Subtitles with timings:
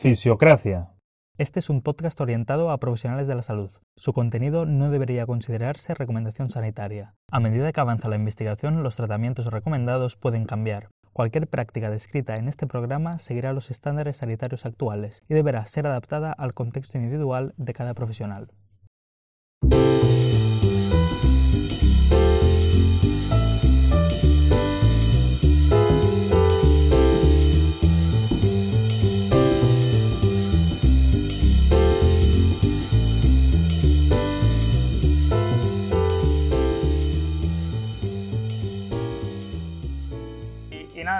[0.00, 0.94] Fisiocracia.
[1.36, 3.70] Este es un podcast orientado a profesionales de la salud.
[3.98, 7.12] Su contenido no debería considerarse recomendación sanitaria.
[7.30, 10.88] A medida que avanza la investigación, los tratamientos recomendados pueden cambiar.
[11.12, 16.32] Cualquier práctica descrita en este programa seguirá los estándares sanitarios actuales y deberá ser adaptada
[16.32, 18.50] al contexto individual de cada profesional.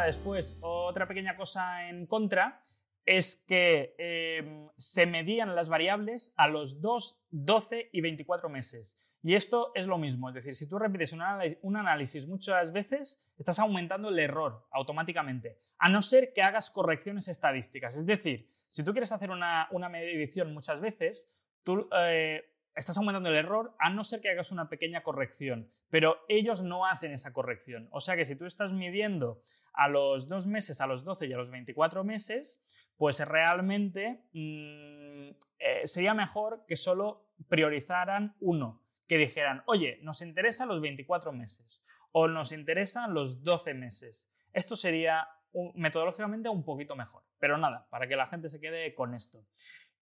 [0.04, 2.62] Después, otra pequeña cosa en contra
[3.06, 9.00] es que eh, se medían las variables a los 2, 12 y 24 meses.
[9.22, 13.58] Y esto es lo mismo, es decir, si tú repites un análisis, muchas veces, estás
[13.58, 17.96] aumentando el error automáticamente, a no ser que hagas correcciones estadísticas.
[17.96, 21.30] Es decir, si tú quieres hacer una, una medición muchas veces,
[21.62, 26.18] tú eh, estás aumentando el error a no ser que hagas una pequeña corrección, pero
[26.28, 27.88] ellos no hacen esa corrección.
[27.90, 31.32] O sea que si tú estás midiendo a los 2 meses, a los 12 y
[31.32, 32.60] a los 24 meses,
[32.96, 40.68] pues realmente mmm, eh, sería mejor que solo priorizaran uno, que dijeran, oye, nos interesan
[40.68, 44.28] los 24 meses o nos interesan los 12 meses.
[44.52, 45.28] Esto sería
[45.74, 49.44] metodológicamente un poquito mejor, pero nada, para que la gente se quede con esto.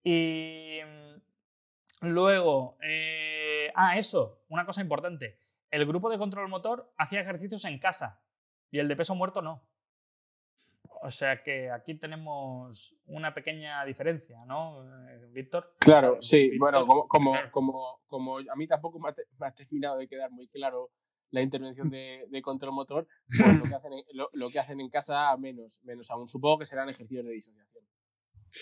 [0.02, 0.80] Y
[2.00, 5.38] Luego, eh, ah, eso, una cosa importante.
[5.70, 8.22] El grupo de control motor hacía ejercicios en casa
[8.70, 9.66] y el de peso muerto no.
[11.00, 15.76] O sea que aquí tenemos una pequeña diferencia, ¿no, eh, Víctor?
[15.78, 16.50] Claro, sí.
[16.50, 20.08] Víctor, bueno, como, como, como, como, a mí tampoco me ha, me ha, terminado de
[20.08, 20.90] quedar muy claro
[21.30, 24.80] la intervención de, de control motor, pues lo, que hacen en, lo, lo, que hacen
[24.80, 26.26] en casa menos, menos aún.
[26.26, 27.84] Supongo que serán ejercicios de disociación.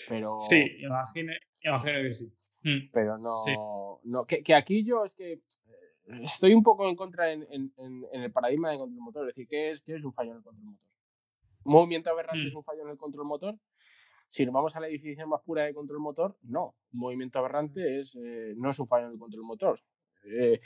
[0.09, 0.35] Pero...
[0.37, 2.33] Sí, imagino, imagino que sí.
[2.91, 3.55] Pero no, sí.
[4.03, 5.41] no que, que, aquí yo es que
[6.07, 9.27] estoy un poco en contra en, en, en, el paradigma de control motor.
[9.27, 10.89] Es decir, ¿qué es, qué es un fallo en el control motor?
[11.63, 12.47] ¿Un movimiento aberrante mm.
[12.47, 13.57] es un fallo en el control motor?
[14.29, 16.75] Si nos vamos a la definición más pura de control motor, no.
[16.91, 19.79] Un movimiento aberrante es, eh, no es un fallo en el control motor.
[20.25, 20.59] Eh,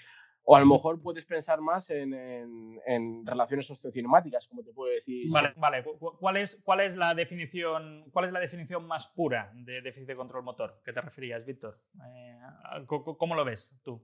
[0.43, 4.91] o a lo mejor puedes pensar más en, en, en, relaciones sociocinemáticas, como te puedo
[4.91, 5.27] decir.
[5.31, 5.83] Vale, vale.
[6.19, 10.15] ¿Cuál es, cuál es la definición, cuál es la definición más pura de déficit de
[10.15, 11.79] control motor que te referías, Víctor?
[12.05, 12.39] Eh,
[12.85, 14.03] ¿Cómo lo ves tú?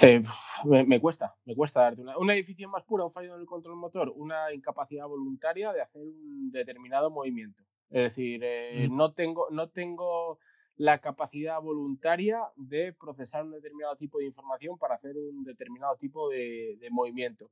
[0.00, 0.22] Eh,
[0.64, 3.46] me, me, cuesta, me cuesta darte una, una definición más pura, un fallo en el
[3.46, 7.64] control motor, una incapacidad voluntaria de hacer un determinado movimiento.
[7.90, 8.96] Es decir, eh, mm.
[8.96, 10.38] no tengo, no tengo
[10.78, 16.30] la capacidad voluntaria de procesar un determinado tipo de información para hacer un determinado tipo
[16.30, 17.50] de, de, movimiento.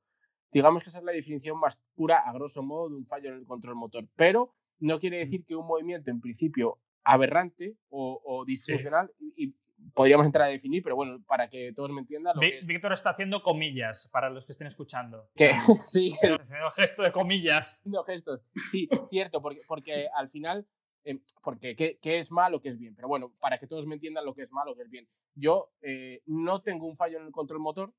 [0.53, 3.39] Digamos que esa es la definición más pura, a grosso modo, de un fallo en
[3.39, 4.09] el control motor.
[4.15, 9.33] Pero no quiere decir que un movimiento, en principio, aberrante o, o disfuncional, sí.
[9.37, 9.55] y, y,
[9.93, 12.37] podríamos entrar a definir, pero bueno, para que todos me entiendan.
[12.37, 12.67] Lo que es...
[12.67, 15.29] Víctor está haciendo comillas para los que estén escuchando.
[15.35, 15.51] Que,
[15.85, 16.17] sí.
[16.23, 16.39] El
[16.77, 17.81] gesto de comillas.
[17.85, 18.41] No, gestos.
[18.71, 20.67] Sí, cierto, porque, porque al final
[21.07, 22.95] eh, porque ¿qué, ¿qué, es malo, qué es bien.
[22.97, 25.09] Pero bueno, para que todos me entiendan lo que es malo, qué es bien.
[25.35, 27.95] Yo eh, no tengo un fallo en el control motor,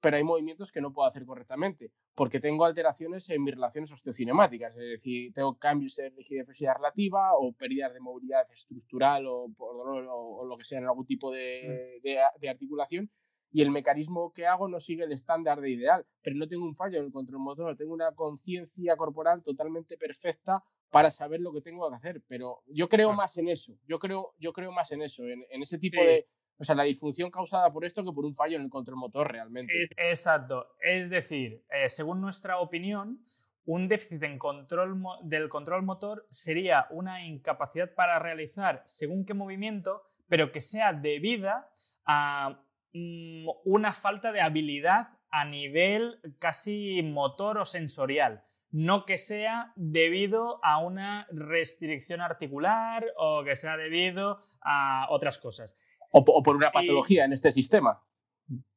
[0.00, 4.76] pero hay movimientos que no puedo hacer correctamente, porque tengo alteraciones en mis relaciones osteocinemáticas,
[4.76, 9.76] es decir, tengo cambios de rigidez flexibilidad relativa o pérdidas de movilidad estructural o por
[9.76, 13.10] dolor o, o lo que sea en algún tipo de, de, de articulación
[13.50, 16.74] y el mecanismo que hago no sigue el estándar de ideal, pero no tengo un
[16.74, 21.60] fallo en el control motor, tengo una conciencia corporal totalmente perfecta para saber lo que
[21.60, 25.02] tengo que hacer, pero yo creo más en eso, yo creo, yo creo más en
[25.02, 26.06] eso, en, en ese tipo sí.
[26.06, 26.26] de,
[26.58, 29.30] o sea, la disfunción causada por esto que por un fallo en el control motor
[29.30, 29.72] realmente.
[29.96, 33.24] Exacto, es decir, eh, según nuestra opinión,
[33.64, 40.02] un déficit en control del control motor sería una incapacidad para realizar según qué movimiento,
[40.26, 41.70] pero que sea debida
[42.06, 42.62] a
[42.94, 50.60] mm, una falta de habilidad a nivel casi motor o sensorial no que sea debido
[50.62, 55.76] a una restricción articular o que sea debido a otras cosas.
[56.12, 57.24] O, o por una patología y...
[57.26, 58.02] en este sistema.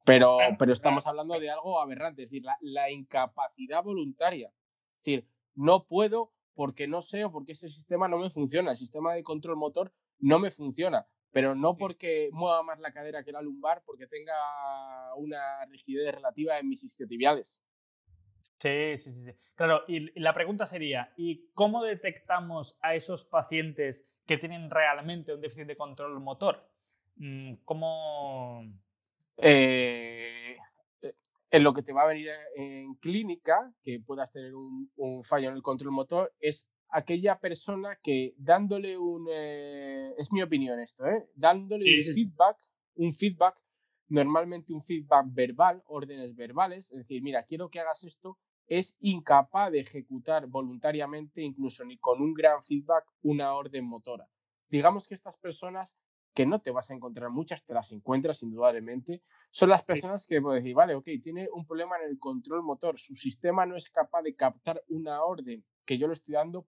[0.05, 4.49] Pero, pero estamos hablando de algo aberrante, es decir, la, la, incapacidad voluntaria.
[4.49, 8.77] Es decir, no puedo porque no sé o porque ese sistema no me funciona, el
[8.77, 13.31] sistema de control motor no me funciona, pero no porque mueva más la cadera que
[13.31, 14.33] la lumbar, porque tenga
[15.17, 17.61] una rigidez relativa en mis isquiotibiales.
[18.59, 19.31] Sí, sí, sí, sí.
[19.55, 25.41] Claro, y la pregunta sería, ¿y cómo detectamos a esos pacientes que tienen realmente un
[25.41, 26.67] déficit de control motor?
[27.15, 28.63] Mm, ¿Cómo...?
[29.37, 30.57] Eh,
[31.51, 35.49] en lo que te va a venir en clínica, que puedas tener un, un fallo
[35.49, 41.05] en el control motor, es aquella persona que dándole un, eh, es mi opinión esto,
[41.07, 41.27] ¿eh?
[41.35, 42.57] dándole un feedback,
[42.95, 43.55] un feedback,
[44.11, 48.37] normalmente un feedback verbal, órdenes verbales, es decir, mira, quiero que hagas esto,
[48.67, 54.27] es incapaz de ejecutar voluntariamente, incluso ni con un gran feedback, una orden motora.
[54.69, 55.97] Digamos que estas personas
[56.33, 60.41] que no te vas a encontrar muchas, te las encuentras indudablemente, son las personas que
[60.41, 63.89] pueden decir, vale, ok, tiene un problema en el control motor, su sistema no es
[63.89, 66.67] capaz de captar una orden que yo le estoy dando,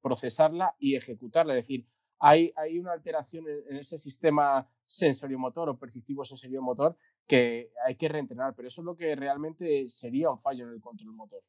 [0.00, 1.56] procesarla y ejecutarla.
[1.56, 1.86] Es decir,
[2.20, 6.96] hay, hay una alteración en, ese sistema sensorio-motor o perceptivo sensorio-motor
[7.26, 10.80] que hay que reentrenar, pero eso es lo que realmente sería un fallo en el
[10.80, 11.42] control motor.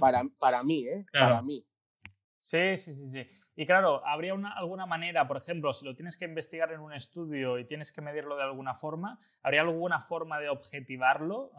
[0.00, 1.04] para, para mí, ¿eh?
[1.12, 1.64] Para mí.
[2.38, 3.26] Sí, sí, sí, sí.
[3.56, 6.92] Y claro, ¿habría una, alguna manera, por ejemplo, si lo tienes que investigar en un
[6.92, 11.52] estudio y tienes que medirlo de alguna forma, ¿habría alguna forma de objetivarlo,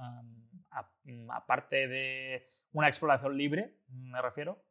[1.05, 4.61] mm, aparte de una exploración libre, me refiero?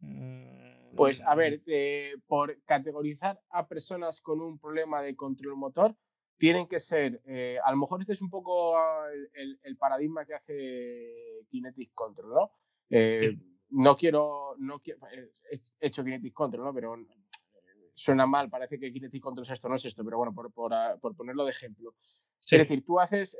[0.00, 5.96] Mm, pues a ver, eh, por categorizar a personas con un problema de control motor,
[6.38, 8.76] tienen que ser, eh, a lo mejor este es un poco
[9.34, 12.52] el, paradigma que hace Kinetic Control, ¿no?
[12.88, 13.36] Eh,
[13.70, 16.72] no quiero, no quiero, eh, he hecho Kinetic Control, ¿no?
[16.72, 16.96] Pero
[17.92, 20.72] suena mal, parece que Kinetic Control es esto, no es esto, pero bueno, por, por,
[20.72, 21.94] ah, ponerlo de ejemplo.
[22.40, 23.36] Es decir, tú haces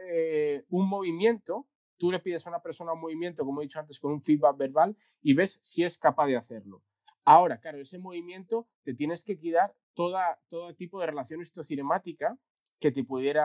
[0.68, 4.12] un movimiento, tú le pides a una persona un movimiento, como he dicho antes, con
[4.12, 6.82] un feedback verbal y ves si es capaz de hacerlo.
[7.28, 12.38] Ahora, claro, ese movimiento te tienes que quitar toda, todo tipo de relación histocinemática
[12.80, 13.44] que te pudiera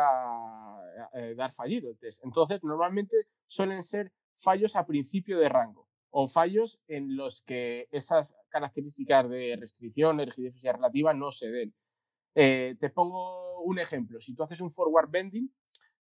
[1.35, 1.93] dar fallido.
[2.23, 8.33] Entonces, normalmente suelen ser fallos a principio de rango o fallos en los que esas
[8.49, 11.73] características de restricción, de rigidez relativa no se den.
[12.35, 14.21] Eh, te pongo un ejemplo.
[14.21, 15.51] Si tú haces un forward bending,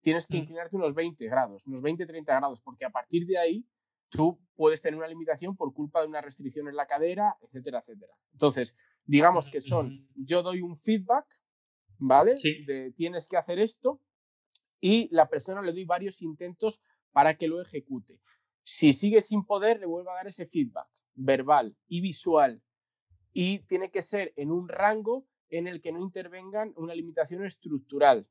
[0.01, 0.41] tienes que mm.
[0.41, 3.65] inclinarte unos 20 grados, unos 20-30 grados, porque a partir de ahí
[4.11, 8.13] tú puedes tener una limitación por culpa de una restricción en la cadera, etcétera, etcétera.
[8.33, 11.27] Entonces, digamos que son, yo doy un feedback,
[11.99, 12.37] ¿vale?
[12.67, 14.01] De tienes que hacer esto
[14.81, 18.21] y la persona le doy varios intentos para que lo ejecute.
[18.65, 22.63] Si sigue sin poder, le vuelvo a dar ese feedback verbal y visual.
[23.33, 28.29] Y tiene que ser en un rango en el que no intervengan una limitación estructural.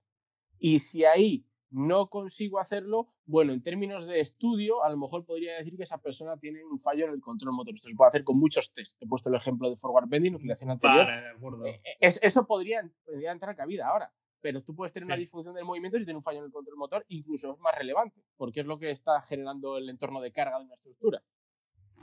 [0.58, 5.58] Y si ahí no consigo hacerlo, bueno, en términos de estudio, a lo mejor podría
[5.58, 7.74] decir que esa persona tiene un fallo en el control motor.
[7.76, 9.02] Esto se puede hacer con muchos test.
[9.02, 11.06] He puesto el ejemplo de forward bending, nucleación anterior.
[11.06, 11.66] Vale, de acuerdo.
[11.66, 14.12] Eh, eh, eso podría, podría entrar a cabida ahora
[14.42, 16.78] pero tú puedes tener una disfunción del movimiento si tiene un fallo en el control
[16.78, 20.60] motor, incluso es más relevante, porque es lo que está generando el entorno de carga
[20.60, 21.22] de una estructura.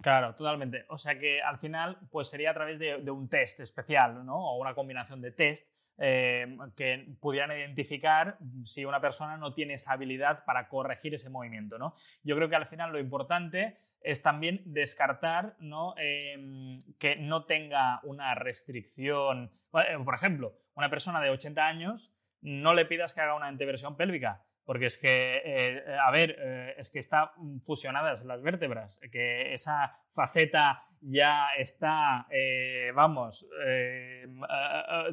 [0.02, 0.84] Claro, totalmente.
[0.90, 4.36] O sea que al final, pues sería a través de, un test especial, ¿no?
[4.36, 9.92] O una combinación de test eh, que pudieran identificar si una persona no tiene esa
[9.92, 11.94] habilidad para corregir ese movimiento, ¿no?
[12.22, 15.94] Yo creo que al final lo importante es también descartar, ¿no?
[15.96, 19.50] Em, que no tenga una restricción.
[19.72, 23.96] Eh, por ejemplo, una persona de 80 años no le pidas que haga una anteversión
[23.96, 27.28] pélvica, porque es que, eh, a ver, es que están
[27.62, 33.46] fusionadas las vértebras, que esa faceta ya está, eh, vamos,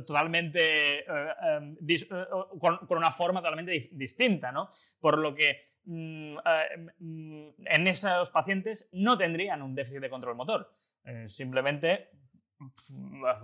[0.06, 1.06] totalmente,
[2.60, 4.70] con, una forma totalmente distinta, ¿no?
[5.00, 6.38] Por lo que mm,
[7.00, 10.74] mm, en esos pacientes no tendrían un déficit de control motor.
[11.26, 12.10] simplemente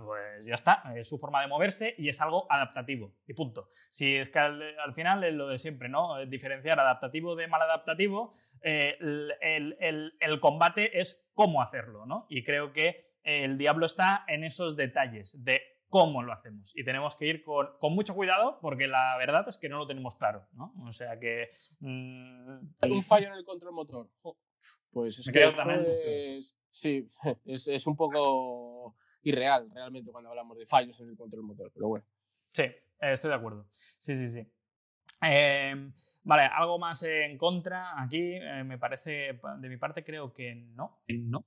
[0.04, 3.68] pues ya está, es su forma de moverse y es algo adaptativo y punto.
[3.90, 6.24] Si es que al, final es lo de siempre, ¿no?
[6.26, 8.96] Diferenciar adaptativo de mal adaptativo, eh,
[9.40, 12.26] el, combate es cómo hacerlo, ¿no?
[12.28, 16.74] Y creo que el diablo está en esos detalles de cómo lo hacemos.
[16.76, 20.16] Y tenemos que ir con, mucho cuidado porque la verdad es que no lo tenemos
[20.16, 20.72] claro, ¿no?
[20.86, 21.50] O sea que...
[21.80, 24.08] Mm, un fallo en el control motor.
[24.92, 25.44] Pues es que
[26.70, 27.10] sí,
[27.44, 32.04] es un poco irreal realmente cuando hablamos de fallos en el control motor, pero bueno.
[32.48, 33.66] Sí, eh, estoy de acuerdo.
[33.70, 34.46] Sí, sí, sí.
[35.22, 40.54] Em, vale, algo más en contra aquí, eh, me parece, de mi parte creo que
[40.54, 41.02] no.
[41.08, 41.46] No.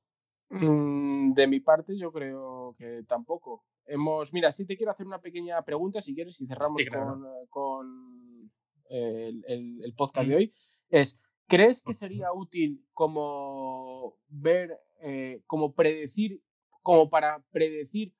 [0.49, 3.65] Mm, de mi parte yo creo que tampoco.
[3.85, 6.81] Hemos, mira, sí te quiero hacer una pequeña pregunta, si quieres, y cerramos
[7.49, 8.51] con,
[8.89, 10.53] eh, el, podcast de hoy.
[10.89, 14.79] Es, ¿crees que sería útil como ver,
[15.47, 16.41] como predecir
[16.83, 18.13] como para predecir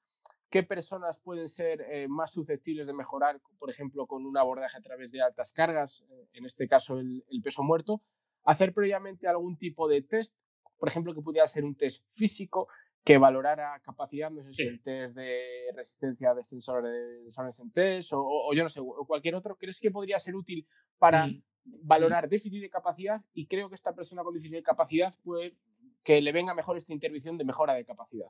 [0.49, 4.81] qué personas pueden ser eh, más susceptibles de mejorar, por ejemplo, con un abordaje a
[4.81, 8.01] través de altas cargas, eh, en este caso el, peso muerto,
[8.45, 10.35] hacer previamente algún tipo de test,
[10.77, 12.67] por ejemplo, que pudiera ser un test físico
[13.03, 15.41] que valorara capacidad, no sé si el test de
[15.75, 20.19] resistencia de extensores en test o, yo no sé, o cualquier otro, ¿crees que podría
[20.19, 20.65] ser útil
[20.99, 21.43] para mm.
[21.81, 23.21] valorar déficit de capacidad?
[23.33, 25.57] Y creo que esta persona con déficit de capacidad puede
[26.03, 28.27] que le venga mejor esta intervención de mejora de capacidad.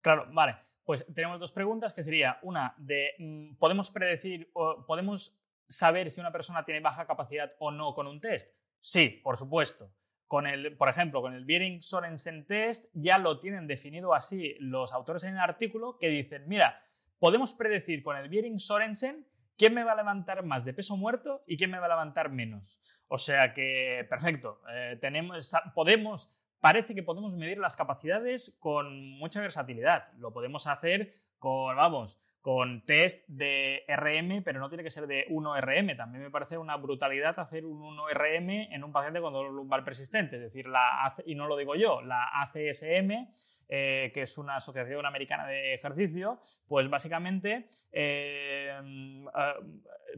[0.00, 0.56] Claro, vale.
[0.84, 6.20] Pues tenemos dos preguntas, que sería una de, mm, ¿podemos predecir o podemos saber si
[6.20, 8.54] una persona tiene baja capacidad o no con un test?
[8.80, 9.92] Sí, por supuesto.
[10.26, 14.92] Con el, por ejemplo, con el Biering Sorensen test ya lo tienen definido así los
[14.92, 16.82] autores en el artículo que dicen, mira,
[17.18, 21.44] podemos predecir con el Biering Sorensen quién me va a levantar más de peso muerto
[21.46, 22.80] y quién me va a levantar menos.
[23.06, 29.40] O sea que, perfecto, eh, tenemos, podemos parece que podemos medir las capacidades con mucha
[29.40, 30.12] versatilidad.
[30.18, 35.26] Lo podemos hacer con, vamos, con test de RM, pero no tiene que ser de
[35.28, 35.96] 1RM.
[35.96, 40.36] También me parece una brutalidad hacer un 1RM en un paciente con dolor lumbar persistente.
[40.36, 43.28] Es decir, la, y no lo digo yo, la ACSM,
[43.68, 48.72] eh, que es una asociación americana de ejercicio, pues básicamente eh,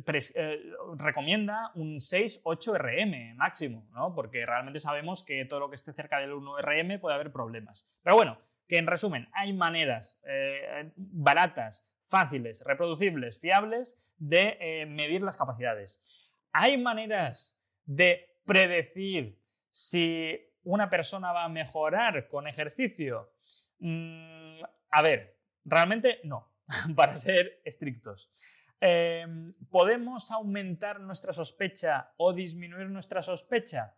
[0.06, 0.62] eh,
[0.96, 4.14] recomienda un 6-8RM máximo, ¿no?
[4.14, 7.86] porque realmente sabemos que todo lo que esté cerca del 1RM puede haber problemas.
[8.02, 10.18] Pero bueno, que en resumen, hay maneras
[10.96, 16.00] baratas, fáciles, reproducibles, fiables de eh, medir las capacidades.
[16.52, 19.36] ¿Hay maneras de predecir
[19.72, 23.32] si una persona va a mejorar con ejercicio?
[23.80, 26.52] Mm, a ver, realmente no,
[26.94, 28.30] para ser estrictos.
[28.80, 33.96] Em, ¿Podemos aumentar nuestra sospecha o disminuir nuestra sospecha?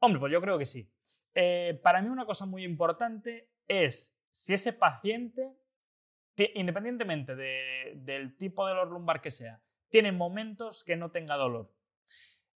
[0.00, 0.90] Hombre, pues yo creo que sí.
[1.36, 5.52] Eh, para mí una cosa muy importante es si ese paciente
[6.54, 11.72] independientemente del tipo de dolor lumbar que sea, tiene momentos que no tenga dolor.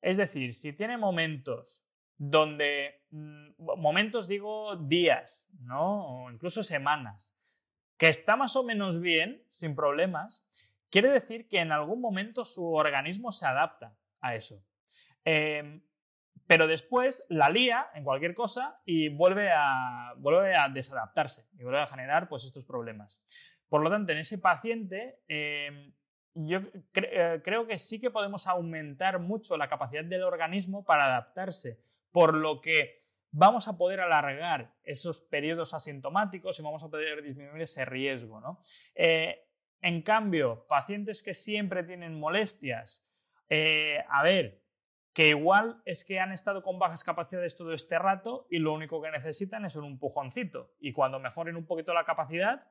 [0.02, 1.84] Es decir, si tiene momentos
[2.18, 6.24] donde, mm, momentos digo días, ¿no?
[6.26, 7.36] O incluso semanas,
[7.98, 10.48] que está más o menos bien, sin problemas,
[10.90, 14.64] quiere decir que en algún momento su organismo se adapta a eso.
[15.24, 15.82] Em,
[16.48, 21.82] pero después la lía en cualquier cosa y vuelve a, vuelve a desadaptarse y vuelve
[21.82, 23.22] a generar pues, estos problemas.
[23.70, 25.94] Por lo tanto, en ese paciente, em,
[26.34, 26.60] yo
[26.94, 31.80] eh, creo que sí que podemos aumentar mucho la capacidad del organismo para adaptarse,
[32.12, 37.62] por lo que vamos a poder alargar esos periodos asintomáticos y vamos a poder disminuir
[37.62, 38.40] ese riesgo.
[38.40, 38.62] ¿no?
[38.96, 39.48] Eh,
[39.82, 43.06] en cambio, pacientes que siempre tienen molestias,
[43.50, 44.62] eh, a ver,
[45.14, 49.02] que igual es que han estado con bajas capacidades todo este rato y lo único
[49.02, 50.76] que necesitan es un empujoncito.
[50.80, 52.68] Y cuando mejoren un poquito la capacidad,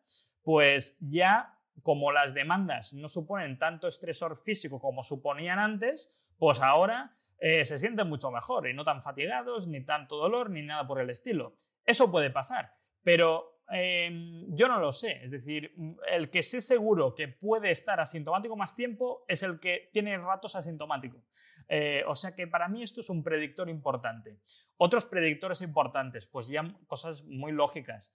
[0.47, 7.17] pues ya como las demandas no suponen tanto estresor físico como suponían antes, pues ahora
[7.41, 11.01] eh, se sienten mucho mejor y no tan fatigados, ni tanto dolor, ni nada por
[11.01, 11.57] el estilo.
[11.85, 12.73] Eso puede pasar,
[13.03, 15.25] pero em, yo no lo sé.
[15.25, 15.75] Es decir,
[16.09, 20.55] el que sé seguro que puede estar asintomático más tiempo es el que tiene ratos
[20.55, 21.25] asintomático.
[21.69, 24.39] Eh, o sea que para mí esto es un predictor importante.
[24.77, 28.15] Otros predictores importantes, pues ya cosas muy lógicas.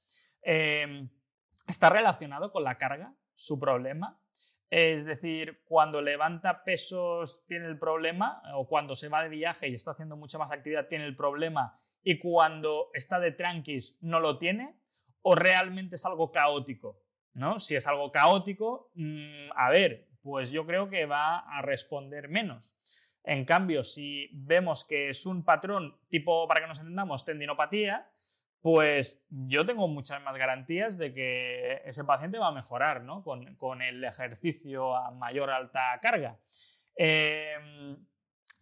[1.72, 4.20] Está relacionado con la carga, su problema.
[4.70, 9.74] Es decir, cuando levanta pesos tiene el problema, o cuando se va de viaje y
[9.74, 14.38] está haciendo mucha más actividad tiene el problema, y cuando está de tranquis no lo
[14.38, 14.80] tiene,
[15.24, 17.01] o realmente es algo caótico.
[17.34, 17.60] ¿no?
[17.60, 22.78] Si es algo caótico, mm, a ver, pues yo creo que va a responder menos.
[23.24, 28.11] En cambio, si vemos que es un patrón tipo, para que nos entendamos, tendinopatía,
[28.62, 33.24] pues yo tengo muchas más garantías de que ese paciente va a mejorar ¿no?
[33.24, 36.38] con, el ejercicio a mayor alta carga.
[36.96, 37.98] Em,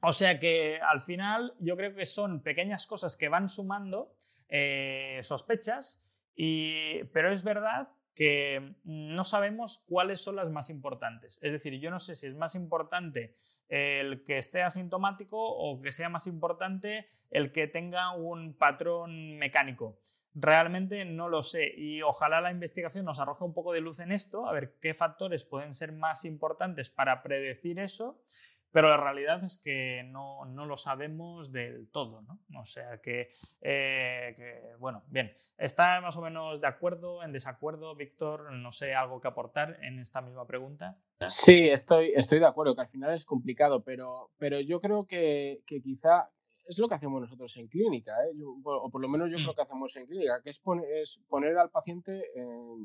[0.02, 4.14] o sea que al final yo creo que son pequeñas cosas que van sumando
[4.48, 6.02] eh, sospechas,
[6.34, 7.90] y, pero es verdad
[8.20, 11.40] que no sabemos cuáles son las más importantes.
[11.42, 13.34] Es decir, yo no sé si es más importante
[13.70, 20.00] el que esté asintomático o que sea más importante el que tenga un patrón mecánico.
[20.34, 24.12] Realmente no lo sé y ojalá la investigación nos arroje un poco de luz en
[24.12, 28.22] esto, a ver qué factores pueden ser más importantes para predecir eso
[28.72, 32.40] pero la realidad es que no, lo sabemos del todo, ¿no?
[32.60, 38.52] O sea eh, que, bueno, bien, ¿está más o menos de acuerdo, en desacuerdo, Víctor?
[38.54, 40.98] No sé, algo que aportar en esta misma pregunta.
[41.28, 45.62] Sí, estoy, estoy de acuerdo, que al final es complicado, pero, pero yo creo que,
[45.66, 46.30] que quizá
[46.70, 48.32] es lo que hacemos nosotros en clínica, ¿eh?
[48.44, 49.56] o por lo menos yo creo mm.
[49.56, 50.60] que hacemos en clínica, que es,
[51.28, 52.24] poner al paciente,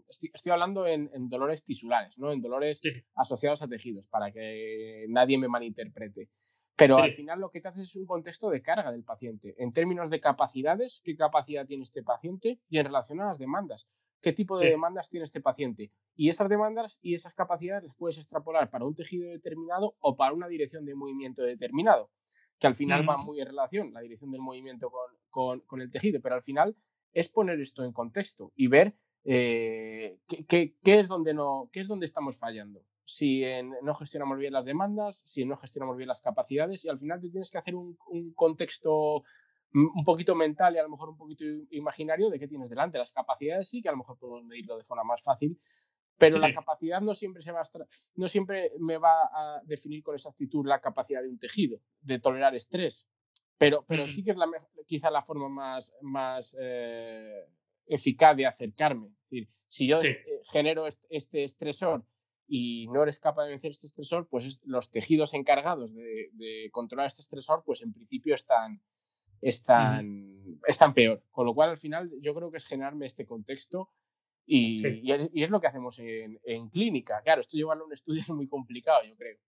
[0.09, 2.33] estoy, hablando en, dolores tisulares, ¿no?
[2.33, 2.81] en dolores
[3.15, 6.31] asociados a tejidos, para que nadie me malinterprete.
[6.77, 9.73] Pero al final lo que te hace es un contexto de carga del paciente, en
[9.73, 13.89] términos de capacidades, qué capacidad tiene este paciente y en relación a las demandas,
[14.23, 15.93] qué tipo de demandas tiene este paciente.
[16.17, 20.33] Y esas demandas y esas capacidades las puedes extrapolar para un tejido determinado o para
[20.33, 22.11] una dirección de movimiento determinado
[22.59, 24.91] que al final va muy en relación la dirección del movimiento
[25.31, 26.77] con, el tejido, pero al final
[27.13, 28.95] es poner esto en contexto y ver
[29.25, 30.19] eh,
[30.49, 32.85] qué, es donde no, qué es donde estamos fallando.
[33.05, 33.43] Si
[33.83, 37.29] no gestionamos bien las demandas, si no gestionamos bien las capacidades y al final te
[37.29, 37.97] tienes que hacer un,
[38.35, 39.25] contexto
[39.75, 42.97] un poquito mental y a lo mejor un poquito imaginario de qué tienes delante.
[42.97, 45.59] Las capacidades sí, que a lo mejor puedo medirlo de forma más fácil,
[46.19, 47.63] pero la capacidad no siempre, se va
[48.15, 52.55] no siempre me va a definir con exactitud la capacidad de un tejido, de tolerar
[52.55, 53.09] estrés.
[53.59, 54.47] Pero, pero sí que es la,
[54.87, 57.47] quizá la forma más, más eh,
[57.87, 59.09] eficaz de acercarme.
[59.09, 62.05] Es decir, si yo eh, genero este, estresor
[62.47, 67.23] y no eres capaz de vencer este estresor, pues los tejidos encargados de, controlar este
[67.23, 68.83] estresor, pues en principio están,
[69.41, 71.23] están, están peor.
[71.31, 73.91] Con lo cual, al final, yo creo que es generarme este contexto
[74.47, 77.23] y, y, es, lo que hacemos en, en, clínica.
[77.23, 79.39] Claro, esto llevarlo a un estudio es muy complicado, yo creo.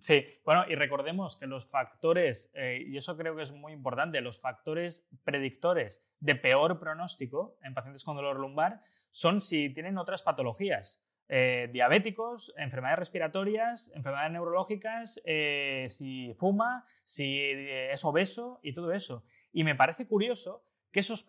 [0.00, 4.20] Sí, bueno, y recordemos que los factores, eh, y eso creo que es muy importante,
[4.20, 10.22] los factores predictores de peor pronóstico en pacientes con dolor lumbar son si tienen otras
[10.22, 11.02] patologías.
[11.28, 19.24] Eh, diabéticos, enfermedades respiratorias, enfermedades neurológicas, eh, si fuma, si es obeso y todo eso.
[19.52, 21.26] Y me parece curioso que esos,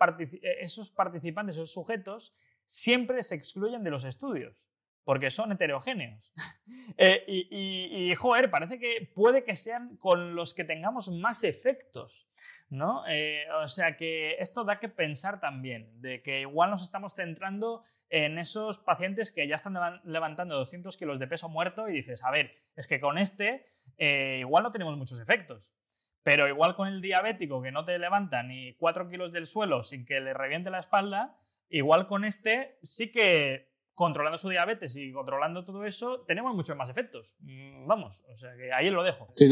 [0.60, 4.68] esos participantes, esos sujetos, siempre se excluyen de los estudios
[5.04, 6.34] porque son heterogéneos.
[6.96, 12.30] Eh, y, joder, parece que puede que sean con los que tengamos más efectos,
[12.70, 13.04] ¿no?
[13.08, 17.84] Eh, o sea que esto da que pensar también, de que igual nos estamos centrando
[18.10, 22.30] en esos pacientes que ya están levantando 200 kilos de peso muerto y dices, a
[22.30, 23.66] ver, es que con este
[23.98, 25.74] eh, igual no tenemos muchos efectos.
[26.22, 30.06] Pero igual con el diabético que no te levanta ni 4 kilos del suelo sin
[30.06, 31.36] que le reviente la espalda,
[31.74, 36.90] igual con este sí que controlando su diabetes y controlando todo eso, tenemos muchos más
[36.90, 37.36] efectos.
[37.42, 39.28] Mm, vamos, o sea que ahí lo dejo.
[39.36, 39.48] Sí,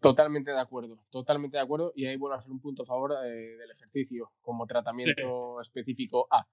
[0.00, 1.92] totalmente de acuerdo, totalmente de acuerdo.
[1.94, 6.26] Y ahí vuelvo a hacer un punto a favor eh, del ejercicio como tratamiento específico
[6.30, 6.48] A.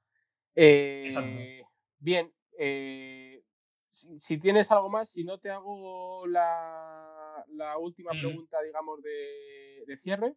[0.56, 1.64] Eh,
[1.98, 3.44] bien, eh,
[3.90, 7.46] si, tienes algo más, si no te hago la,
[7.80, 10.36] última pregunta, digamos, de, cierre.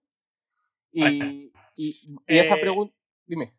[0.93, 2.95] Y, y esa pregunta,
[3.27, 3.55] dime.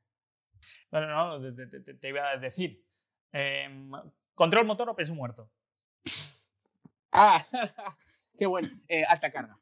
[0.91, 1.55] Bueno, no,
[1.99, 2.83] te, iba a decir.
[3.31, 3.91] Em,
[4.33, 5.49] ¿Control motor o peso muerto?
[7.11, 7.45] Ah,
[8.37, 8.69] qué bueno.
[8.87, 9.57] Eh, alta carga.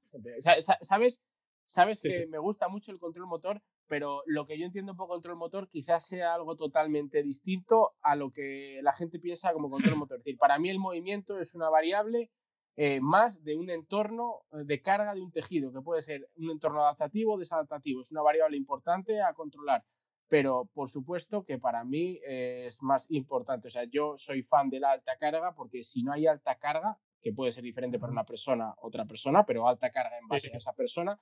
[0.82, 1.22] ¿Sabes?
[1.66, 5.36] Sabes que me gusta mucho el control motor, pero lo que yo entiendo por control
[5.36, 10.18] motor quizás sea algo totalmente distinto a lo que la gente piensa como control motor.
[10.18, 12.30] Es decir, para mí el movimiento es una variable
[12.78, 16.82] eh, más de un entorno de carga de un tejido, que puede ser un entorno
[16.82, 18.02] adaptativo o desadaptativo.
[18.02, 19.84] Es una variable importante a controlar
[20.28, 23.68] pero por supuesto que para mí es más importante.
[23.68, 26.98] O sea, yo soy fan de la alta carga porque si no hay alta carga,
[27.22, 30.58] que puede ser diferente para una persona, otra persona, pero alta carga en base a
[30.58, 31.20] esa persona,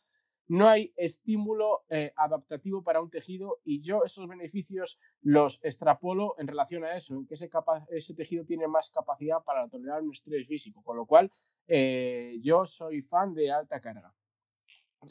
[0.47, 6.47] no hay estímulo eh, adaptativo para un tejido y yo esos beneficios los extrapolo en
[6.47, 7.49] relación a eso, en que ese,
[7.89, 11.31] ese tejido tiene más capacidad para tolerar un estrés físico, con lo cual
[11.67, 14.13] eh, yo soy fan de alta carga.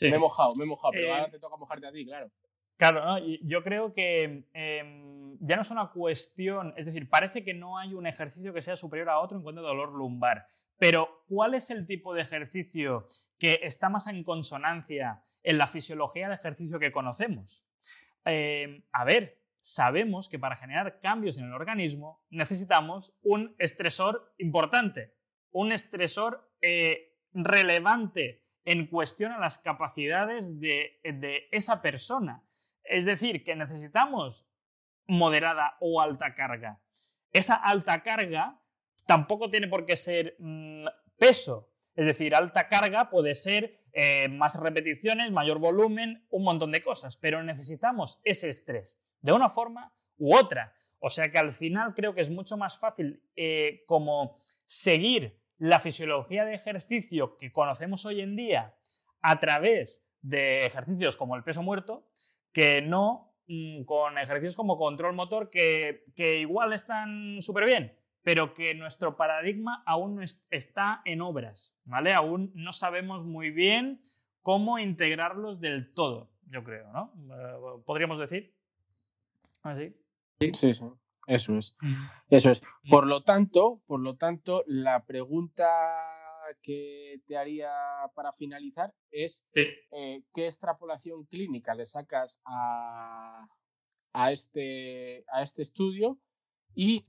[0.01, 2.31] Me he mojado, me he mojado, pero ahora eh, te toca mojarte a ti, claro.
[2.77, 7.79] Claro, yo creo que em, ya no es una cuestión, es decir, parece que no
[7.79, 10.47] hay un ejercicio que sea superior a otro en cuanto a dolor lumbar,
[10.79, 13.09] pero ¿cuál es el tipo de ejercicio
[13.39, 17.67] que está más en consonancia en la fisiología de ejercicio que conocemos?
[18.25, 25.15] Em, a ver, sabemos que para generar cambios en el organismo necesitamos un estresor importante,
[25.53, 31.01] un estresor eh, relevante en cuestión a las capacidades de
[31.51, 32.43] esa persona.
[32.85, 34.47] Es decir, que necesitamos
[35.07, 36.81] moderada o alta carga.
[37.33, 38.61] Esa alta carga
[39.07, 40.87] tampoco tiene por qué ser mm,
[41.19, 41.71] peso.
[41.95, 47.17] Es decir, alta carga puede ser eh, más repeticiones, mayor volumen, un montón de cosas,
[47.17, 50.75] pero necesitamos ese estrés de una forma u otra.
[50.99, 55.79] O sea que al final creo que es mucho más fácil eh, como seguir la
[55.79, 58.75] fisiología de ejercicio que conocemos hoy en día
[59.21, 62.09] a través de ejercicios como el peso muerto,
[62.53, 66.05] que no mm, con ejercicios como control motor que,
[66.39, 72.13] igual están súper bien, pero que nuestro paradigma aún no está en obras, ¿vale?
[72.15, 74.01] Aún no sabemos muy bien
[74.43, 77.13] cómo integrarlos del todo, yo creo, ¿no?
[77.35, 78.55] Eh, Podríamos decir.
[79.63, 79.95] Así.
[80.41, 80.85] Sí, sí, sí.
[81.27, 81.77] Eso es.
[82.31, 82.63] Eso es.
[82.91, 85.69] Por lo tanto, por lo tanto, la pregunta
[86.61, 87.71] que te haría
[88.15, 93.49] para finalizar es eh, qué extrapolación clínica le sacas a,
[94.31, 96.19] este, a este estudio
[96.75, 97.03] y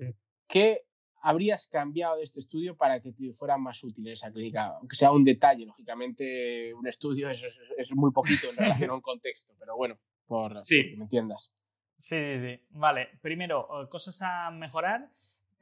[0.47, 0.85] qué
[1.21, 5.11] habrías cambiado de este estudio para que te fuera más útil esa clínica, aunque sea
[5.11, 7.43] un detalle, lógicamente un estudio es,
[7.77, 9.97] es, muy poquito en relación a un contexto, pero bueno.
[10.25, 10.89] por sí.
[10.89, 11.53] que me entiendas.
[11.97, 12.61] Sí, sí, sí.
[12.71, 15.09] Vale, primero, cosas a mejorar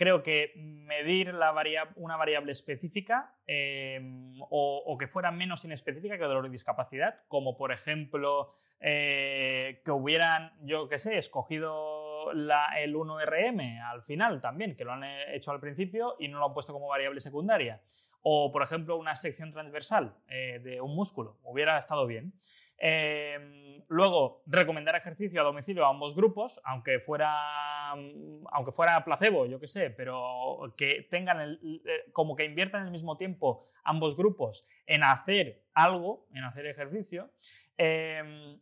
[0.01, 1.31] creo que medir
[1.95, 7.71] una variable específica em, o, que fuera menos inespecífica que dolor y discapacidad, como por
[7.71, 14.93] ejemplo eh, que hubieran, yo qué sé, escogido el 1RM al final también, que lo
[14.93, 17.79] han hecho al principio y no lo han puesto como variable secundaria.
[18.23, 21.37] O, por ejemplo, una sección transversal eh, de un músculo.
[21.43, 22.33] Hubiera estado bien.
[22.83, 29.59] Em, luego, recomendar ejercicio a domicilio a ambos grupos, aunque fuera, aunque fuera placebo, yo
[29.59, 34.67] qué sé, pero que tengan el, eh, como que inviertan el mismo tiempo ambos grupos
[34.87, 37.29] en hacer algo, en hacer ejercicio.
[37.77, 38.59] Em,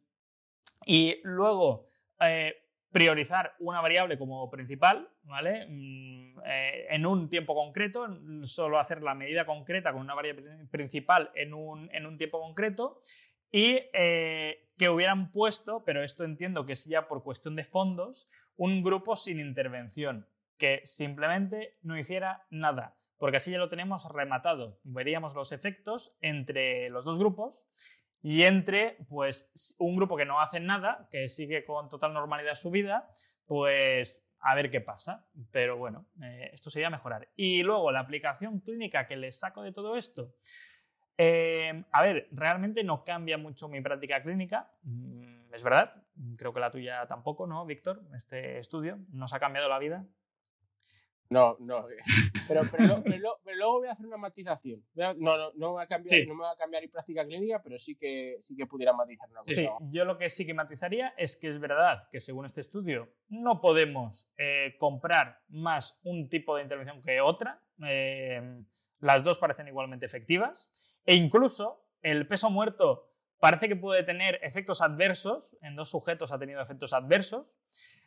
[0.85, 1.87] y luego,
[2.19, 2.55] eh,
[2.91, 5.65] priorizar una variable como principal, ¿vale?
[5.69, 8.07] Mm, eh, en un tiempo concreto,
[8.43, 13.01] solo hacer la medida concreta con una variable principal en un, en un tiempo concreto
[13.51, 18.29] y eh, que hubieran puesto, pero esto entiendo que es ya por cuestión de fondos,
[18.55, 24.79] un grupo sin intervención, que simplemente no hiciera nada, porque así ya lo tenemos rematado.
[24.83, 27.63] Veríamos los efectos entre los dos grupos
[28.21, 32.69] y entre pues un grupo que no hace nada, que sigue con total normalidad su
[32.69, 33.09] vida,
[33.45, 35.27] pues a ver qué pasa.
[35.51, 37.29] Pero bueno, eh, esto sería mejorar.
[37.35, 40.35] Y luego la aplicación clínica que le saco de todo esto.
[41.21, 46.01] Eh, a ver, realmente no cambia mucho mi práctica clínica, mm, es verdad,
[46.37, 48.01] creo que la tuya tampoco, ¿no, Víctor?
[48.15, 50.05] Este estudio nos ha cambiado la vida.
[51.29, 51.85] No, no.
[52.47, 53.03] Pero, pero,
[53.57, 54.81] luego voy a hacer una matización.
[54.95, 57.61] No, no, no, me va a cambiar, no me va a cambiar mi práctica clínica,
[57.61, 59.53] pero sí que, sí que pudiera matizar una cosa.
[59.53, 63.13] Sí, yo lo que sí que matizaría es que es verdad que según este estudio
[63.27, 67.61] no podemos eh, comprar más un tipo de intervención que otra.
[67.85, 68.63] Eh,
[68.99, 70.73] las dos parecen igualmente efectivas.
[71.09, 75.57] E incluso el peso muerto parece que puede tener efectos adversos.
[75.63, 77.47] En dos sujetos ha tenido efectos adversos.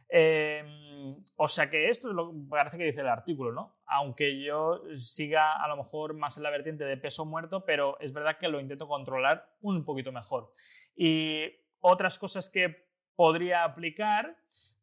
[0.09, 3.75] Em, o sea que esto es lo que parece que dice el artículo, ¿no?
[3.87, 8.13] Aunque yo siga a lo mejor más en la vertiente de peso muerto, pero es
[8.13, 10.55] verdad que lo intento controlar un poquito mejor.
[10.95, 12.87] Y otras cosas que
[13.17, 14.37] podría aplicar,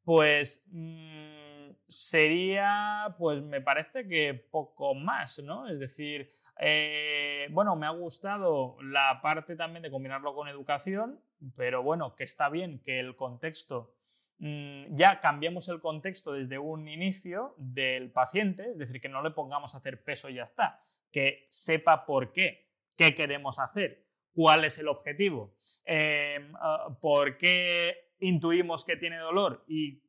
[0.03, 1.39] pues mm,
[1.87, 5.69] sería, pues me parece que poco más, ¿no?
[5.69, 11.19] Es decir, eh, bueno, me ha gustado la parte también de combinarlo con educación,
[11.55, 13.93] pero bueno, que está bien que el contexto
[14.39, 19.31] Mm, ya cambiemos el contexto desde un inicio del paciente, es decir, que no le
[19.31, 24.63] pongamos a hacer peso y ya está, que sepa por qué, qué queremos hacer, cuál
[24.63, 30.01] es el objetivo, em, ah, por qué intuimos que tiene dolor y,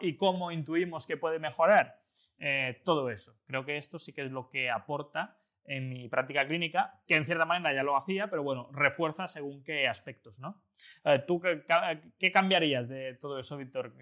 [0.00, 2.02] y cómo intuimos que puede mejorar.
[2.38, 3.38] Eh, todo eso.
[3.46, 5.36] Creo que esto sí que es lo que aporta
[5.68, 9.62] en mi práctica clínica, que en cierta manera ya lo hacía, pero bueno, refuerza según
[9.62, 10.62] qué aspectos, ¿no?
[11.04, 13.94] Eh, ¿Tú qué, cambiarías de todo eso, Víctor?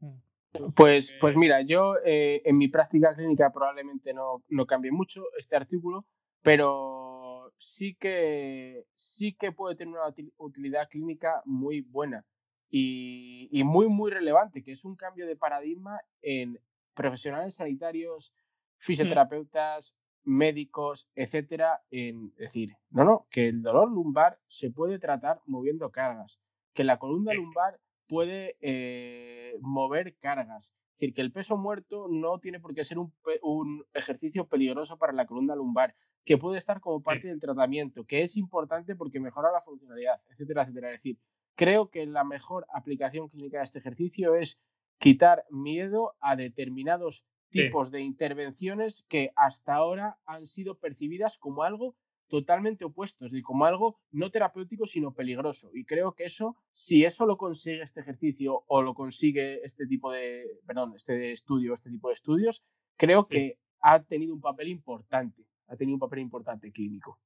[0.00, 5.24] Mm, pues, pues mira, yo eh, en mi práctica clínica probablemente no, no cambie mucho
[5.38, 6.06] este artículo,
[6.42, 12.24] pero sí que, sí que puede tener una utilidad clínica muy buena
[12.68, 16.58] y, y muy, muy relevante, que es un cambio de paradigma en
[16.94, 18.34] profesionales sanitarios,
[18.78, 25.90] fisioterapeutas, médicos, etcétera, en decir, no, no, que el dolor lumbar se puede tratar moviendo
[25.90, 26.40] cargas,
[26.74, 30.74] que la columna lumbar puede eh, mover cargas.
[30.94, 35.12] Es decir, que el peso muerto no tiene por qué ser un, ejercicio peligroso para
[35.12, 39.50] la columna lumbar, que puede estar como parte del tratamiento, que es importante porque mejora
[39.50, 40.88] la funcionalidad, etcétera, etcétera.
[40.90, 41.18] Es decir,
[41.56, 44.60] creo que la mejor aplicación clínica de este ejercicio es
[44.98, 51.94] quitar miedo a determinados tipos de intervenciones que hasta ahora han sido percibidas como algo
[52.32, 55.70] totalmente opuesto, es decir, como algo no terapéutico sino peligroso.
[55.74, 60.10] Y creo que eso, si eso lo consigue este ejercicio o lo consigue este tipo
[60.10, 62.64] de, perdón, este estudio, este tipo de estudios,
[62.96, 67.20] creo que ha tenido un papel importante, ha tenido un papel importante clínico.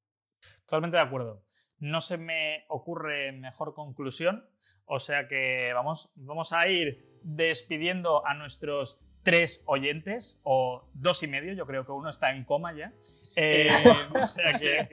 [0.65, 1.45] Totalmente de acuerdo.
[1.79, 4.45] No se me ocurre mejor conclusión,
[4.87, 11.27] o sea que vamos, vamos a ir despidiendo a nuestros tres oyentes o dos y
[11.27, 12.93] medio, yo creo que uno está en coma ya.
[13.35, 13.69] Eh,
[14.15, 14.89] o sea que,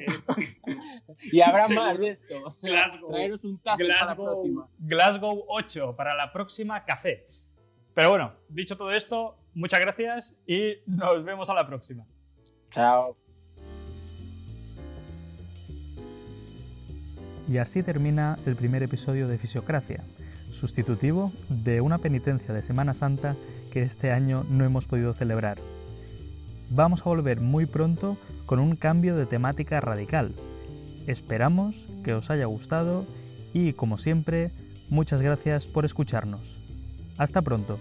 [1.32, 2.52] y habrá más de esto.
[2.63, 4.69] Glasgow, traeros un tazo Glasgow, para la próxima.
[4.80, 7.28] Glasgow 8 para la próxima café.
[7.93, 12.04] Pero bueno, dicho todo esto, muchas gracias y nos vemos a la próxima.
[12.72, 13.15] Chao.
[17.48, 20.04] Y así termina el primer episodio de Fisiocracia,
[20.50, 23.36] sustitutivo de una penitencia de Semana Santa
[23.73, 25.57] que este año no hemos podido celebrar.
[26.69, 30.31] Vamos a volver muy pronto con un cambio de temática radical.
[31.07, 33.05] Esperamos que os haya gustado
[33.53, 34.51] y, como siempre,
[34.93, 36.59] Muchas gracias por escucharnos.
[37.17, 37.79] Hasta pronto.